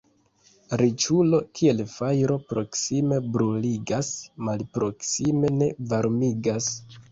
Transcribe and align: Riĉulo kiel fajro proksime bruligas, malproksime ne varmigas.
Riĉulo 0.81 1.41
kiel 1.59 1.83
fajro 1.91 2.37
proksime 2.53 3.21
bruligas, 3.37 4.11
malproksime 4.49 5.55
ne 5.63 5.71
varmigas. 5.95 6.75